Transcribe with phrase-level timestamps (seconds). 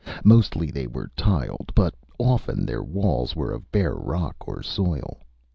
[0.23, 5.19] Mostly they were tiled, but often their walls were of bare rock or soil.